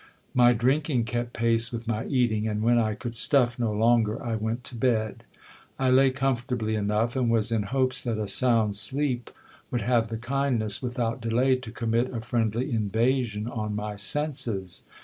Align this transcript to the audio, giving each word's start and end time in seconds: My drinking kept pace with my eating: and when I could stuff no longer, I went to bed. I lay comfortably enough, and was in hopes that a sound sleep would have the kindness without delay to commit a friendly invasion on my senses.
My 0.33 0.53
drinking 0.53 1.03
kept 1.03 1.31
pace 1.31 1.71
with 1.71 1.87
my 1.87 2.05
eating: 2.07 2.47
and 2.47 2.63
when 2.63 2.79
I 2.79 2.95
could 2.95 3.15
stuff 3.15 3.59
no 3.59 3.71
longer, 3.71 4.19
I 4.25 4.35
went 4.35 4.63
to 4.63 4.75
bed. 4.75 5.23
I 5.77 5.91
lay 5.91 6.09
comfortably 6.09 6.73
enough, 6.73 7.15
and 7.15 7.29
was 7.29 7.51
in 7.51 7.61
hopes 7.69 8.01
that 8.01 8.17
a 8.17 8.27
sound 8.27 8.75
sleep 8.75 9.29
would 9.69 9.81
have 9.81 10.07
the 10.07 10.17
kindness 10.17 10.81
without 10.81 11.21
delay 11.21 11.55
to 11.57 11.71
commit 11.71 12.11
a 12.15 12.19
friendly 12.19 12.71
invasion 12.71 13.47
on 13.47 13.75
my 13.75 13.95
senses. 13.95 14.85